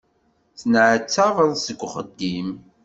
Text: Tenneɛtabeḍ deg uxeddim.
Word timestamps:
Tenneɛtabeḍ 0.59 1.49
deg 1.67 1.79
uxeddim. 1.85 2.49